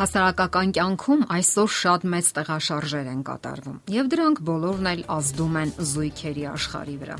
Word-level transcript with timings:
Հասարակական 0.00 0.70
կյանքում 0.72 1.24
այսօր 1.34 1.72
շատ 1.76 2.04
մեծ 2.12 2.28
տեղաշարժեր 2.38 3.08
են 3.10 3.18
կատարվում, 3.28 3.74
եւ 3.92 4.06
դրանք 4.14 4.40
բոլորն 4.48 4.88
էլ 4.94 5.02
ազդում 5.16 5.58
են 5.60 5.74
զույգերի 5.90 6.46
աշխարհի 6.54 6.96
վրա։ 7.02 7.18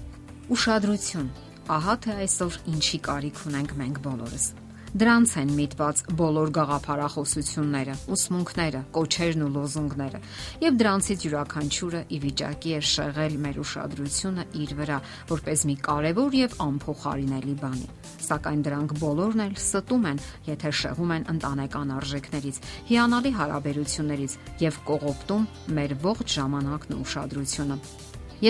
Ուշադրություն։ 0.56 1.28
Ահա 1.76 1.98
թե 2.06 2.16
այսօր 2.24 2.58
ինչի 2.72 3.02
կարիք 3.10 3.44
ունենք 3.52 3.76
մենք 3.84 4.00
բոլորս։ 4.08 4.46
Դրանց 4.90 5.32
են 5.38 5.50
միտված 5.54 6.00
բոլոր 6.18 6.48
գաղափարախոսությունները, 6.56 7.92
ուսմունքները, 8.10 8.80
կոչերն 8.96 9.44
ու 9.46 9.50
լոզունգները, 9.54 10.20
եւ 10.64 10.80
դրանցից 10.80 11.26
յուրաքանչյուրը 11.26 12.00
ի 12.10 12.18
վիճակի 12.24 12.74
է 12.74 12.80
շեղել 12.90 13.36
մեր 13.44 13.60
ուշադրությունը 13.62 14.46
իր 14.64 14.74
վրա, 14.80 14.98
որպես 15.30 15.64
մի 15.70 15.76
կարևոր 15.86 16.36
եւ 16.40 16.58
անփոխարինելի 16.66 17.56
բանի։ 17.62 17.88
Սակայն 18.26 18.66
դրանք 18.66 18.98
բոլորն 18.98 19.46
էլ 19.46 19.56
ստում 19.62 20.10
են, 20.10 20.22
եթե 20.50 20.74
շեղում 20.82 21.14
են 21.20 21.26
ընտանեկան 21.38 21.96
արժեքներից, 22.00 22.62
հիանալի 22.90 23.34
հարաբերություններից 23.38 24.38
եւ 24.66 24.84
կողոպտում 24.90 25.48
մեր 25.78 25.98
ողջ 26.10 26.38
ժամանակն 26.40 26.98
ու 26.98 27.02
ուշադրությունը։ 27.06 27.82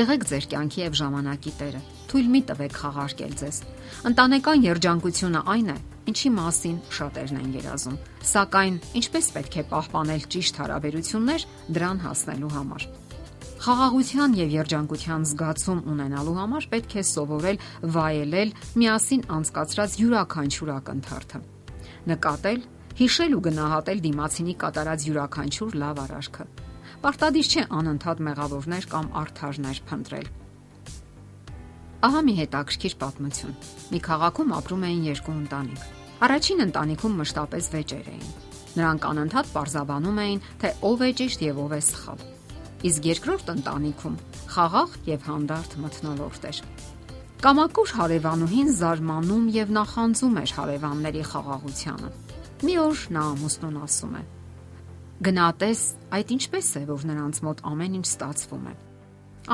Եղեք 0.01 0.29
ձեր 0.33 0.53
կյանքի 0.55 0.87
եւ 0.89 1.03
ժամանակի 1.05 1.59
տերը։ 1.61 1.89
Թույլ 2.11 2.29
մի 2.31 2.41
տվեք 2.49 2.73
խաղարկել 2.75 3.35
ձեզ։ 3.39 3.59
Ընտանեկան 4.11 4.65
երջանկությունը 4.65 5.41
այն 5.53 5.69
է, 5.71 5.77
ինչի 6.11 6.31
մասին 6.35 6.79
շատերն 6.97 7.37
են 7.39 7.53
երազում։ 7.55 7.99
Սակայն 8.31 8.79
ինչպես 9.01 9.29
պետք 9.37 9.59
է 9.61 9.65
պահպանել 9.71 10.25
ճիշտ 10.35 10.59
հարաբերություններ 10.61 11.45
դրան 11.77 12.03
հասնելու 12.07 12.51
համար։ 12.57 12.87
Խաղաղության 13.61 14.35
եւ 14.41 14.53
երջանկության 14.57 15.29
զգացում 15.31 15.81
ունենալու 15.95 16.37
համար 16.41 16.67
պետք 16.75 16.97
է 16.99 17.07
սովորել 17.11 17.63
վայելել 17.95 18.53
միասին 18.81 19.25
անցկացրած 19.39 19.97
յուրաքանչյուր 20.01 20.75
ակնթարթը։ 20.81 21.43
Նկատել, 22.11 22.61
հիշել 23.05 23.37
ու 23.39 23.45
գնահատել 23.47 24.05
դիմացինի 24.09 24.59
կատարած 24.65 25.07
յուրաքանչյուր 25.11 25.79
լավ 25.85 26.05
արարքը։ 26.09 26.51
Պարտադիր 27.05 27.55
չէ 27.55 27.69
անընդհատ 27.81 28.27
մեղավորներ 28.31 28.93
կամ 28.97 29.11
արթարներ 29.21 29.85
փնտրել 29.91 30.31
Ահա 32.01 32.21
մի 32.25 32.35
հետաքրքիր 32.39 32.95
պատմություն։ 32.97 33.57
Մի 33.93 33.99
քաղաքում 34.07 34.53
ապրում 34.57 34.85
էին 34.89 35.01
երկու 35.05 35.33
ընտանիք։ 35.37 35.83
Առաջին 36.25 36.63
ընտանիքում 36.65 37.19
մշտապես 37.21 37.67
վեճեր 37.75 38.07
էին։ 38.13 38.31
Նրանք 38.81 39.05
անընդհատ 39.11 39.51
պարզաբանում 39.53 40.21
էին, 40.25 40.41
թե 40.63 40.71
ով 40.89 41.05
է 41.05 41.11
ճիշտ 41.21 41.45
եւ 41.45 41.61
ով 41.61 41.75
է 41.77 41.81
սխալ։ 41.91 42.23
Իսկ 42.89 43.09
երկրորդ 43.11 43.53
ընտանիքում 43.53 44.17
խաղաղ 44.55 44.97
եւ 45.11 45.27
հանդարտ 45.29 45.77
մթնոլորտ 45.85 46.47
էր։ 46.51 46.61
Կամակուր 47.45 47.93
հարևանուհին 48.01 48.73
զարմանում 48.81 49.45
եւ 49.61 49.75
նախանձում 49.77 50.41
էր 50.41 50.55
հարևանների 50.57 51.23
խաղաղությանը։ 51.31 52.11
Մի 52.65 52.75
օր 52.81 53.05
նա 53.17 53.27
ամուսնուն 53.35 53.77
ասում 53.81 54.17
է. 54.17 54.23
Գնատես, 55.21 55.81
այդ 56.17 56.33
ինչպես 56.37 56.69
է, 56.81 56.83
որ 56.89 57.07
նրանց 57.11 57.41
մոտ 57.45 57.63
ամեն 57.71 58.01
ինչ 58.01 58.07
ստացվում 58.09 58.67
է։ 58.71 58.75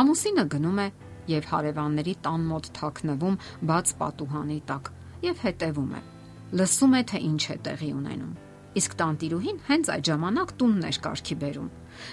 Ամուսինը 0.03 0.45
գնում 0.55 0.81
է 0.83 0.89
եւ 1.31 1.49
հարևանների 1.53 2.15
տան 2.27 2.49
մոտ 2.51 2.71
թաքնվում 2.81 3.39
բաց 3.71 3.95
պատուհանի 4.03 4.59
տակ 4.71 4.91
եւ 5.27 5.43
հետևում 5.47 5.93
է։ 5.97 6.03
Լսում 6.57 6.97
է 6.97 7.03
թե 7.11 7.23
ինչ 7.27 7.43
է 7.47 7.57
տեղի 7.67 7.91
ունենում։ 7.97 8.35
Իսկ 8.77 8.95
տանտիրուհին 9.01 9.59
հենց 9.67 9.91
այդ 9.97 10.09
ժամանակ 10.11 10.51
տունն 10.61 10.87
էր 10.87 10.99
կարգի 11.07 11.37
բերում։ 11.43 11.69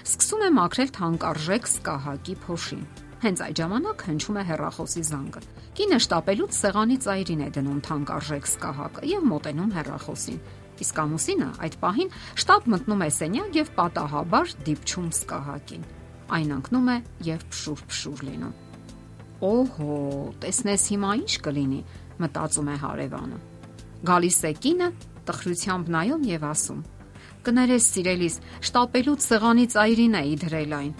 Սկսում 0.08 0.44
է 0.44 0.48
մաքրել 0.58 0.92
թանկարժեք 0.96 1.68
սկահակի 1.74 2.36
փոշին։ 2.44 2.84
Հենց 3.24 3.42
այդ 3.44 3.60
ժամանակ 3.60 4.04
հնչում 4.08 4.38
է 4.40 4.44
հեռախոսի 4.48 5.02
զանգը։ 5.10 5.42
Կինը 5.74 5.98
շտապելուց 6.04 6.58
սեղանի 6.64 6.98
ծայրին 7.04 7.44
է 7.44 7.48
դնում 7.54 7.78
թանկարժեք 7.84 8.50
սկահակը 8.54 9.06
եւ 9.12 9.28
մոտենում 9.34 9.72
հեռախոսին։ 9.76 10.42
Իսկ 10.84 11.00
ամուսինը 11.04 11.48
այդ 11.68 11.78
պահին 11.84 12.12
շտապ 12.42 12.68
մտնում 12.74 13.04
է 13.04 13.10
սենյակ 13.20 13.58
եւ 13.60 13.72
պատահաբար 13.78 14.54
դիպչում 14.68 15.08
սկահակին։ 15.20 15.88
Այն 16.34 16.54
ընկնում 16.58 16.92
է 16.94 17.00
եւ 17.30 17.48
փշուր-փշուր 17.54 18.28
լինում։ 18.28 18.63
Օհո, 19.44 19.96
տեսնես 20.40 20.84
հիմա 20.94 21.08
ինչ 21.20 21.32
կլինի, 21.44 21.80
մտածում 22.22 22.68
է 22.72 22.76
հարևանը։ 22.80 23.38
Գալիս 24.08 24.38
է 24.48 24.52
կինը, 24.64 24.88
տխրությամբ 25.28 25.90
նայում 25.94 26.24
եւ 26.30 26.46
ասում. 26.48 26.80
Կներես 27.44 27.88
սիրելիս, 27.92 28.38
շտապելուց 28.68 29.26
սեղանից 29.28 29.76
այրին 29.84 30.16
էի 30.20 30.34
դրել 30.44 30.74
այն։ 30.78 30.94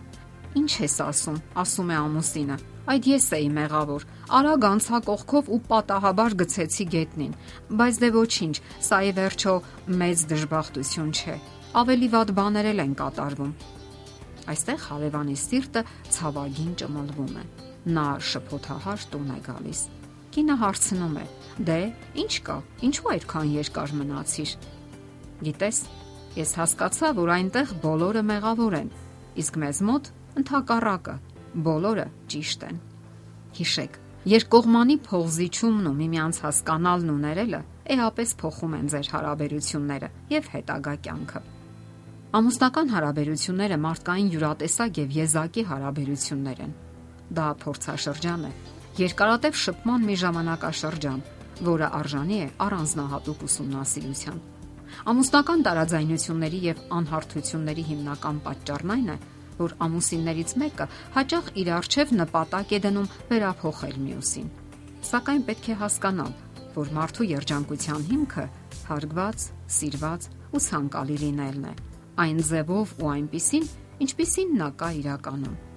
Ինչ 0.61 0.73
ես 0.85 0.97
ասում, 1.09 1.41
ասում 1.65 1.93
է 1.95 1.97
ամուսինը։ 2.05 2.59
Այդ 2.85 3.09
ես 3.15 3.29
էի 3.39 3.49
մեղավոր։ 3.57 4.07
Արագ 4.39 4.67
անցա 4.69 5.01
կողքով 5.09 5.51
ու 5.57 5.61
պատահաբար 5.73 6.37
գցեցի 6.45 6.87
գետնին։ 6.95 7.35
Բայց 7.81 8.01
դե 8.05 8.11
ոչինչ, 8.21 8.55
սա 8.89 8.99
է 9.09 9.13
վերջո 9.25 9.55
մեծ 10.05 10.27
դժբախտություն 10.35 11.13
չէ։ 11.17 11.37
Ավելի 11.81 12.09
վատ 12.13 12.35
բաներ 12.39 12.73
են 12.85 12.97
կատարվում։ 13.01 13.55
Այստեղ 14.53 14.89
հարևանի 14.93 15.39
սիրտը 15.49 15.89
ցավագին 16.13 16.75
ճմլվում 16.85 17.39
է 17.41 17.74
նա 17.85 18.07
շփոթահար 18.25 19.03
տուն 19.13 19.33
է 19.35 19.39
գալիս։ 19.45 19.81
Կինը 20.35 20.55
հարցնում 20.61 21.17
է. 21.21 21.25
«Դե, 21.55 21.81
ինչ 22.19 22.35
կա։ 22.47 22.55
Ինչու 22.89 23.11
այդքան 23.15 23.51
երկար 23.55 23.91
մնացիր»։ 23.99 24.53
Գիտես, 25.45 25.79
ես 26.35 26.55
հասկացա, 26.59 27.11
որ 27.19 27.33
այնտեղ 27.35 27.75
բոլորը 27.85 28.23
մեղավոր 28.31 28.77
են, 28.81 28.89
իսկ 29.45 29.59
մեզ 29.63 29.81
մոտ 29.91 30.11
ընդհակառակը 30.41 31.15
բոլորը 31.69 32.07
ճիշտ 32.35 32.65
են։ 32.69 32.81
Հիշեք, 33.55 33.99
երկկողմանի 34.35 34.97
փողզիչումն 35.07 35.91
ու 35.91 35.95
միմյանց 36.01 36.41
հասկանալն 36.45 37.13
ու 37.15 37.19
ներելը 37.25 37.61
էապես 37.95 38.35
փոխում 38.41 38.75
են 38.81 38.89
ձեր 38.95 39.11
հարաբերությունները 39.15 40.09
եւ 40.35 40.49
հետագա 40.55 40.95
կյանքը։ 41.05 41.43
Ամուսնական 42.35 42.91
հարաբերությունները 42.95 43.79
մարդկային 43.85 44.33
յուրատեսակ 44.35 45.01
եւ 45.05 45.15
եզակի 45.21 45.65
հարաբերություններ 45.71 46.65
են 46.65 46.75
Դա 47.33 47.47
փորձաշրջան 47.65 48.45
է, 48.49 48.53
երկարատև 49.01 49.57
շփման 49.65 50.05
մի 50.09 50.17
ժամանակաշրջան, 50.25 51.23
որը 51.65 51.89
արժանի 52.01 52.39
է 52.45 52.49
առանձնահատուկ 52.65 53.45
ուսումնասիրության։ 53.49 54.43
Ամուսնական 55.11 55.65
տարաձայնությունների 55.67 56.61
եւ 56.65 56.83
անհարթությունների 56.99 57.85
հիմնական 57.91 58.37
պատճառն 58.45 58.93
այն 58.95 59.09
է, 59.15 59.17
որ 59.59 59.75
ամուսիններից 59.87 60.55
մեկը 60.63 60.87
հաճախ 61.17 61.51
իր 61.63 61.71
արժև 61.79 62.15
նպատակ 62.21 62.75
է 62.75 62.81
դնում 62.85 63.11
վերափոխել 63.31 63.99
մյուսին։ 64.05 64.49
Սակայն 65.11 65.45
պետք 65.49 65.69
է 65.75 65.77
հասկանալ, 65.83 66.33
որ 66.75 66.91
մարդու 66.99 67.29
երջանկության 67.35 68.07
հիմքը 68.11 68.47
հարգված, 68.89 69.47
սիրված 69.75 70.29
ու 70.55 70.65
ցանկալի 70.65 71.21
լինելն 71.25 71.69
է։ 71.71 71.75
Այն 72.25 72.43
ձևով 72.49 72.97
ու 73.03 73.13
այնպիսին, 73.15 73.71
ինչպիսին 74.05 74.59
նա 74.59 74.69
կա 74.81 74.91
իրականում։ 75.03 75.74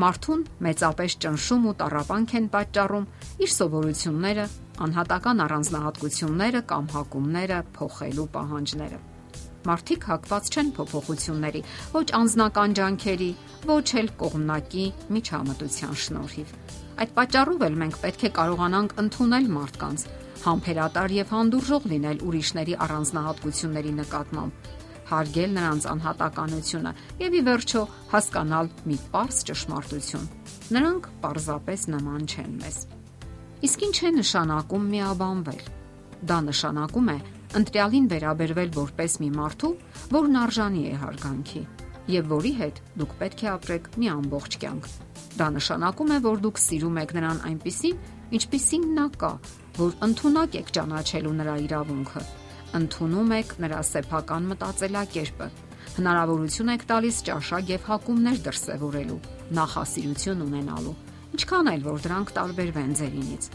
Մարդուն 0.00 0.42
մեծապես 0.64 1.14
ճնշում 1.22 1.64
ու 1.68 1.72
տարապանք 1.82 2.30
են 2.38 2.46
պատճառում 2.52 3.08
իր 3.44 3.50
սովորությունները, 3.52 4.44
անհատական 4.86 5.42
առանձնահատկությունները 5.44 6.62
կամ 6.72 6.86
հակումները 6.92 7.58
փոխելու 7.76 8.28
պահանջները։ 8.36 9.00
Մարդիկ 9.62 10.06
հակված 10.10 10.48
չեն 10.52 10.70
փոփոխությունների, 10.78 11.60
ոչ 11.92 12.06
անznական 12.18 12.72
ջանքերի, 12.78 13.28
ոչ 13.68 13.88
էլ 14.00 14.08
կողմնակի 14.22 14.86
միջամտության 15.16 15.94
շնորհիվ։ 16.02 16.56
Այդ 17.02 17.14
պատճառով 17.18 17.62
էլ 17.68 17.76
մենք 17.82 18.00
պետք 18.02 18.24
է 18.26 18.30
կարողանանք 18.40 18.96
ընդունել 19.02 19.46
մարդկանց, 19.52 20.06
համբերատար 20.42 21.14
եւ 21.20 21.32
հանդուրժող 21.36 21.86
լինել 21.92 22.24
ուրիշների 22.26 22.74
առանձնահատկությունների 22.86 23.92
նկատմամբ, 24.02 24.72
հարգել 25.10 25.52
նրանց 25.56 25.86
անհատականությունը 25.92 26.92
եւ 27.22 27.36
ի 27.38 27.42
վերջո 27.48 27.82
հասկանալ 28.12 28.70
մի 28.88 28.96
པարս 29.02 29.38
ճշմարտություն։ 29.50 30.26
Նրանք 30.76 31.08
պարզապես 31.22 31.86
նման 31.92 32.26
չեն 32.32 32.52
մեզ։ 32.62 32.78
Իսկ 33.62 33.86
ինչ 33.88 33.96
է 34.02 34.10
նշանակում 34.22 34.88
միաբանվել։ 34.96 35.62
Դա 36.32 36.38
նշանակում 36.48 37.12
է 37.12 37.18
ընտրյալին 37.62 38.10
վերաբերվել 38.12 38.70
որպես 38.78 39.16
մի 39.22 39.30
մարդու, 39.36 39.72
որն 40.16 40.38
արժանի 40.42 40.84
է 40.88 40.94
հարգանքի 41.02 41.62
եւ 42.12 42.32
որի 42.32 42.52
հետ 42.58 42.78
դուք 42.98 43.12
պետք 43.20 43.42
է 43.42 43.48
ապրեք 43.52 43.88
մի 44.02 44.08
ամբողջ 44.12 44.56
կյանք։ 44.64 44.88
Դա 45.38 45.48
նշանակում 45.56 46.12
է, 46.16 46.18
որ 46.26 46.42
դուք 46.48 46.62
սիրում 46.66 47.00
եք 47.04 47.16
նրան 47.18 47.42
այնպիսին, 47.52 48.02
ինչպիսին 48.42 48.86
նա 48.98 49.08
կա, 49.22 49.32
որ 49.78 49.98
ընդունակ 50.10 50.62
եք 50.62 50.72
ճանաչելու 50.76 51.36
նրա 51.38 51.56
իրավունքը 51.68 52.24
ընդունում 52.72 53.32
եք 53.36 53.50
նրա 53.60 53.80
սեփական 53.84 54.46
մտածելակերպը։ 54.52 55.48
Հնարավորություն 55.92 56.70
եք 56.72 56.84
տալիս 56.88 57.16
ճաշակ 57.26 57.72
եւ 57.72 57.82
հակումներ 57.88 58.38
դրսեւորելու, 58.46 59.18
նախասիրություն 59.58 60.44
ունենալու, 60.46 60.94
ինչքան 61.36 61.68
էլ 61.72 61.84
որ 61.88 62.00
դրանք 62.06 62.32
տարբերվեն 62.38 62.94
ձերինից։ 63.02 63.48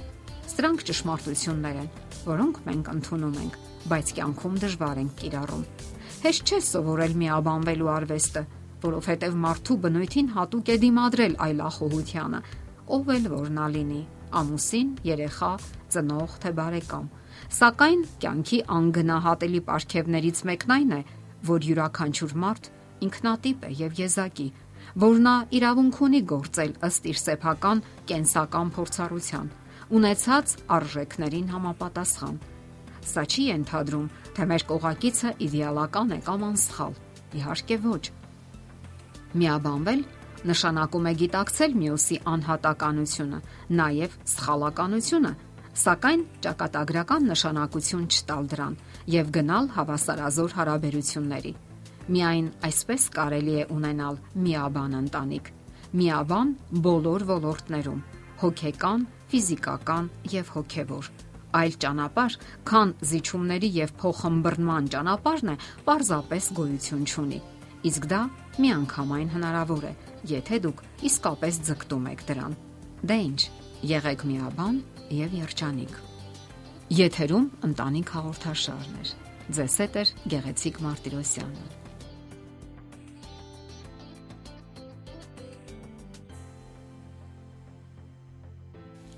Սրանք 0.53 0.85
ճշմարտություններ 0.89 1.79
են, 1.81 1.89
որոնք 2.27 2.61
մենք 2.67 2.91
ընդունում 2.93 3.41
ենք, 3.41 3.57
բայց 3.89 4.13
կյանքում 4.17 4.61
դժվար 4.67 5.01
ենք 5.01 5.17
կիրառում։ 5.23 5.65
Հեշտ 6.27 6.53
չէ 6.53 6.59
սովորել 6.67 7.17
միաբանվելու 7.17 7.91
արվեստը, 7.97 8.43
որովհետև 8.85 9.37
մարդու 9.47 9.77
բնույթին 9.87 10.31
հատուկ 10.37 10.69
է 10.69 10.77
դիմադրել 10.85 11.35
այլախոհությանը, 11.47 12.41
ով 12.95 13.13
էլ 13.17 13.29
որ 13.35 13.53
նա 13.57 13.67
լինի՝ 13.75 14.01
ամուսին, 14.37 14.89
երեխա, 15.07 15.53
ծնող 15.93 16.35
թե 16.43 16.51
բարեկամ 16.57 17.07
Սակայն 17.47 18.01
կյանքի 18.21 18.59
անգնահատելի 18.75 19.59
պարգևներից 19.67 20.39
մեկն 20.49 20.73
այն 20.75 20.93
է, 20.97 20.99
որ 21.47 21.67
յուրաքանչյուր 21.67 22.33
մարդ 22.43 22.69
ինքնատիպ 23.07 23.65
է 23.67 23.71
եւ 23.81 24.01
եզակի, 24.01 24.47
որ 25.03 25.21
նա 25.27 25.35
իրավունք 25.59 25.99
ունի 26.07 26.21
գործել 26.31 26.73
ըստ 26.87 27.07
իր 27.11 27.19
սեփական 27.21 27.83
կենսական 28.09 28.71
փորձառության, 28.77 29.47
ունեցած 29.97 30.55
արժեքներին 30.77 31.51
համապատասխան։ 31.53 32.37
Սա 33.07 33.23
չի 33.31 33.43
ենթադրում, 33.47 34.07
թե 34.35 34.47
մեր 34.51 34.63
կողակիցը 34.71 35.33
իդեալական 35.47 36.15
է 36.17 36.19
կամ 36.27 36.47
անսխալ։ 36.47 36.97
Իհարկե 37.37 37.77
ոչ։ 37.87 38.03
Միաբանվել 39.37 40.01
նշանակում 40.45 41.07
է 41.09 41.13
գիտակցել 41.21 41.75
մյուսի 41.81 42.17
անհատականությունը, 42.31 43.39
նաև 43.79 44.17
սխալականությունը, 44.33 45.31
սակայն 45.77 46.21
ճակատագրական 46.45 47.27
նշանակություն 47.31 48.05
չտալ 48.07 48.47
դրան 48.53 48.77
եւ 49.17 49.31
գնալ 49.37 49.69
հավասարազոր 49.77 50.55
հարաբերությունների։ 50.57 51.53
Միայն 52.07 52.47
այսպես 52.69 53.07
կարելի 53.17 53.55
է 53.61 53.67
ունենալ 53.77 54.19
միաբան 54.47 54.97
ընտանիք։ 55.01 55.51
Միաբան 55.97 56.53
բոլոր 56.87 57.25
ոլորտներում՝ 57.31 58.01
հոգեկան, 58.41 59.05
ֆիզիկական 59.31 60.09
եւ 60.37 60.53
հոգեվոր։ 60.55 61.11
Այլ 61.57 61.77
ճանապարհ, 61.83 62.39
քան 62.69 62.95
զիջումների 63.11 63.69
եւ 63.81 63.93
փոխհմբռնման 64.01 64.89
ճանապարհն 64.93 65.53
է, 65.53 65.59
պարզապես 65.87 66.49
գոյություն 66.57 67.05
չունի։ 67.07 67.39
Իսկ 67.87 68.07
դա 68.11 68.21
միանգամայն 68.57 69.29
հնարավոր 69.35 69.87
է, 69.87 69.93
եթե 70.31 70.59
դուք 70.65 70.83
իսկապես 71.07 71.59
ձգտում 71.67 72.07
եք 72.11 72.23
դրան։ 72.29 72.55
Դե 73.07 73.17
ի՞նչ, 73.27 73.41
եղեք 73.91 74.25
միաբան 74.31 74.79
եւ 75.17 75.35
երջանիկ։ 75.37 75.99
Եթերում 76.97 77.49
ընտանիք 77.67 78.13
հաղորդաշարն 78.17 78.97
է։ 78.97 79.05
Ձեզ 79.57 79.75
հետ 79.83 79.99
է 80.01 80.03
Գեղեցիկ 80.33 80.81
Մարտիրոսյանը։ 80.87 81.86